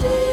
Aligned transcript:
Yesus 0.00 0.27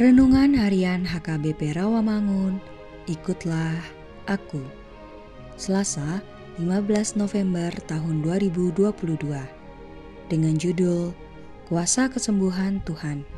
Renungan 0.00 0.56
Harian 0.56 1.04
HKBP 1.04 1.76
Rawamangun, 1.76 2.56
ikutlah 3.04 3.76
aku. 4.24 4.64
Selasa, 5.60 6.24
15 6.56 7.20
November 7.20 7.68
tahun 7.84 8.24
2022. 8.24 8.96
Dengan 10.32 10.56
judul 10.56 11.12
Kuasa 11.68 12.08
Kesembuhan 12.08 12.80
Tuhan. 12.88 13.28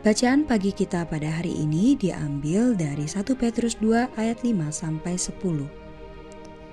Bacaan 0.00 0.48
pagi 0.48 0.72
kita 0.72 1.04
pada 1.04 1.28
hari 1.28 1.52
ini 1.60 1.92
diambil 2.00 2.72
dari 2.72 3.04
1 3.04 3.20
Petrus 3.36 3.76
2 3.84 4.16
ayat 4.16 4.40
5 4.40 4.72
sampai 4.72 5.20
10. 5.20 5.68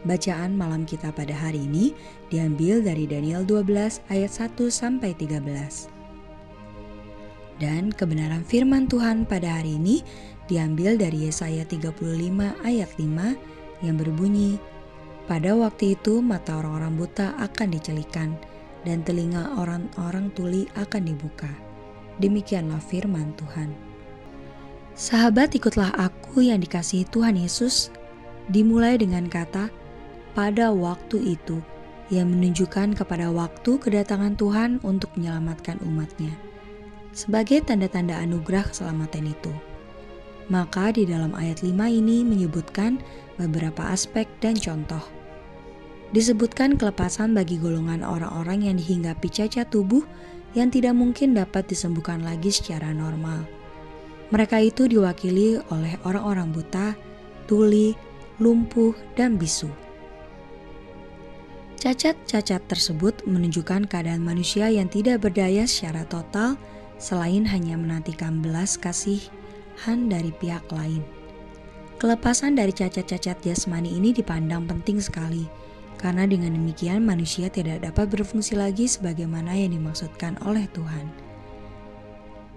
Bacaan 0.07 0.55
malam 0.55 0.87
kita 0.87 1.11
pada 1.11 1.35
hari 1.35 1.67
ini 1.67 1.91
diambil 2.31 2.79
dari 2.79 3.03
Daniel 3.03 3.43
12 3.43 3.99
ayat 4.07 4.31
1 4.31 4.71
sampai 4.71 5.11
13. 5.11 6.02
Dan 7.63 7.95
kebenaran 7.95 8.43
firman 8.43 8.91
Tuhan 8.91 9.23
pada 9.23 9.63
hari 9.63 9.79
ini 9.79 10.03
diambil 10.51 10.99
dari 10.99 11.31
Yesaya 11.31 11.63
35 11.63 11.95
ayat 12.59 12.91
5 12.99 13.87
yang 13.87 13.95
berbunyi, 13.95 14.59
Pada 15.23 15.55
waktu 15.55 15.95
itu 15.95 16.19
mata 16.19 16.59
orang-orang 16.59 16.99
buta 16.99 17.31
akan 17.39 17.71
dicelikan 17.71 18.35
dan 18.83 18.99
telinga 19.07 19.55
orang-orang 19.55 20.27
tuli 20.35 20.67
akan 20.75 21.07
dibuka. 21.07 21.47
Demikianlah 22.19 22.83
firman 22.83 23.31
Tuhan. 23.39 23.71
Sahabat 24.99 25.55
ikutlah 25.55 25.95
aku 25.95 26.43
yang 26.43 26.59
dikasihi 26.59 27.07
Tuhan 27.07 27.39
Yesus, 27.39 27.87
dimulai 28.51 28.99
dengan 28.99 29.31
kata, 29.31 29.71
pada 30.35 30.75
waktu 30.75 31.39
itu, 31.39 31.63
yang 32.11 32.27
menunjukkan 32.27 32.99
kepada 32.99 33.31
waktu 33.31 33.79
kedatangan 33.79 34.35
Tuhan 34.35 34.83
untuk 34.83 35.15
menyelamatkan 35.15 35.79
umatnya 35.87 36.35
sebagai 37.13 37.61
tanda-tanda 37.61 38.17
anugerah 38.19 38.67
keselamatan 38.67 39.31
itu. 39.31 39.53
Maka 40.51 40.91
di 40.91 41.07
dalam 41.07 41.31
ayat 41.37 41.63
5 41.63 41.71
ini 41.87 42.27
menyebutkan 42.27 42.99
beberapa 43.39 43.87
aspek 43.93 44.27
dan 44.43 44.59
contoh. 44.59 45.01
Disebutkan 46.11 46.77
kelepasan 46.77 47.33
bagi 47.33 47.57
golongan 47.57 48.05
orang-orang 48.05 48.69
yang 48.69 48.75
dihinggapi 48.77 49.31
cacat 49.31 49.71
tubuh 49.71 50.03
yang 50.53 50.69
tidak 50.69 50.93
mungkin 50.93 51.33
dapat 51.33 51.65
disembuhkan 51.65 52.21
lagi 52.21 52.53
secara 52.53 52.93
normal. 52.93 53.45
Mereka 54.29 54.61
itu 54.61 54.85
diwakili 54.85 55.57
oleh 55.73 55.97
orang-orang 56.05 56.53
buta, 56.53 56.93
tuli, 57.49 57.97
lumpuh, 58.37 58.93
dan 59.17 59.37
bisu. 59.37 59.69
Cacat-cacat 61.81 62.63
tersebut 62.69 63.27
menunjukkan 63.27 63.91
keadaan 63.91 64.23
manusia 64.23 64.71
yang 64.71 64.87
tidak 64.87 65.19
berdaya 65.25 65.67
secara 65.67 66.07
total 66.07 66.55
selain 67.01 67.45
hanya 67.47 67.77
menantikan 67.77 68.41
belas 68.43 68.75
kasihan 68.75 70.09
dari 70.09 70.33
pihak 70.37 70.65
lain. 70.73 71.03
Kelepasan 72.01 72.59
dari 72.59 72.75
cacat-cacat 72.75 73.39
jasmani 73.45 73.95
ini 73.95 74.11
dipandang 74.11 74.67
penting 74.67 74.99
sekali, 74.99 75.47
karena 75.95 76.27
dengan 76.27 76.51
demikian 76.51 76.99
manusia 76.99 77.47
tidak 77.47 77.79
dapat 77.79 78.11
berfungsi 78.11 78.59
lagi 78.59 78.91
sebagaimana 78.91 79.55
yang 79.55 79.71
dimaksudkan 79.71 80.35
oleh 80.43 80.67
Tuhan. 80.75 81.07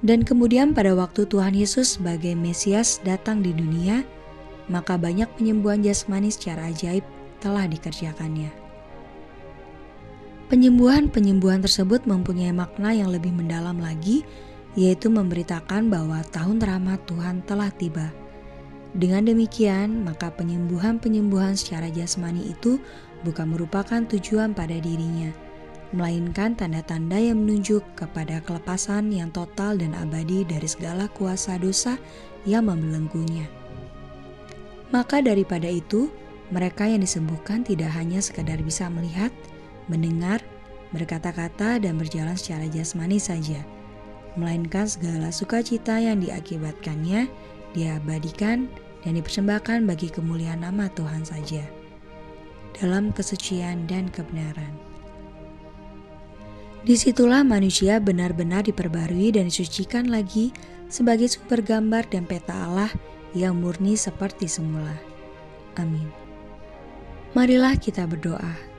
Dan 0.02 0.26
kemudian 0.26 0.74
pada 0.74 0.92
waktu 0.92 1.24
Tuhan 1.30 1.54
Yesus 1.54 1.96
sebagai 1.96 2.34
Mesias 2.34 2.98
datang 3.06 3.40
di 3.40 3.54
dunia, 3.54 4.02
maka 4.66 4.98
banyak 4.98 5.30
penyembuhan 5.38 5.80
jasmani 5.80 6.28
secara 6.28 6.68
ajaib 6.68 7.06
telah 7.38 7.70
dikerjakannya. 7.70 8.65
Penyembuhan-penyembuhan 10.46 11.58
tersebut 11.58 12.06
mempunyai 12.06 12.54
makna 12.54 12.94
yang 12.94 13.10
lebih 13.10 13.34
mendalam 13.34 13.82
lagi, 13.82 14.22
yaitu 14.78 15.10
memberitakan 15.10 15.90
bahwa 15.90 16.22
tahun 16.30 16.62
rahmat 16.62 17.02
Tuhan 17.10 17.42
telah 17.50 17.66
tiba. 17.74 18.14
Dengan 18.94 19.26
demikian, 19.26 20.06
maka 20.06 20.30
penyembuhan-penyembuhan 20.30 21.58
secara 21.58 21.90
jasmani 21.90 22.54
itu 22.54 22.78
bukan 23.26 23.58
merupakan 23.58 24.06
tujuan 24.06 24.54
pada 24.54 24.78
dirinya, 24.78 25.34
melainkan 25.90 26.54
tanda-tanda 26.54 27.18
yang 27.18 27.42
menunjuk 27.42 27.82
kepada 27.98 28.38
kelepasan 28.46 29.10
yang 29.10 29.34
total 29.34 29.74
dan 29.74 29.98
abadi 29.98 30.46
dari 30.46 30.70
segala 30.70 31.10
kuasa 31.10 31.58
dosa 31.58 31.98
yang 32.46 32.70
membelenggunya. 32.70 33.50
Maka 34.94 35.18
daripada 35.18 35.66
itu, 35.66 36.06
mereka 36.54 36.86
yang 36.86 37.02
disembuhkan 37.02 37.66
tidak 37.66 37.90
hanya 37.98 38.22
sekadar 38.22 38.62
bisa 38.62 38.86
melihat, 38.86 39.34
mendengar, 39.86 40.42
berkata-kata, 40.94 41.82
dan 41.82 41.98
berjalan 41.98 42.38
secara 42.38 42.66
jasmani 42.70 43.18
saja, 43.18 43.62
melainkan 44.36 44.86
segala 44.86 45.32
sukacita 45.32 45.98
yang 45.98 46.20
diakibatkannya 46.20 47.26
diabadikan 47.76 48.70
dan 49.04 49.20
dipersembahkan 49.20 49.84
bagi 49.84 50.08
kemuliaan 50.10 50.64
nama 50.64 50.88
Tuhan 50.92 51.22
saja, 51.22 51.62
dalam 52.80 53.12
kesucian 53.12 53.86
dan 53.86 54.08
kebenaran. 54.10 54.72
Di 56.86 56.94
situlah 56.94 57.42
manusia 57.42 57.98
benar-benar 57.98 58.62
diperbarui 58.62 59.34
dan 59.34 59.50
disucikan 59.50 60.06
lagi 60.06 60.54
sebagai 60.86 61.26
sumber 61.26 61.58
gambar 61.58 62.06
dan 62.06 62.22
peta 62.30 62.54
Allah 62.54 62.90
yang 63.34 63.58
murni 63.58 63.98
seperti 63.98 64.46
semula. 64.46 64.94
Amin. 65.76 66.06
Marilah 67.34 67.74
kita 67.76 68.06
berdoa. 68.06 68.75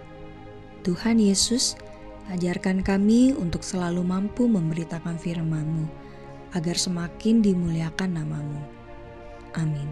Tuhan 0.88 1.20
Yesus, 1.20 1.76
ajarkan 2.32 2.80
kami 2.80 3.36
untuk 3.36 3.60
selalu 3.60 4.08
mampu 4.08 4.48
memberitakan 4.48 5.20
firman-Mu, 5.20 5.84
agar 6.56 6.80
semakin 6.80 7.44
dimuliakan 7.44 8.16
namamu. 8.16 8.64
Amin. 9.60 9.92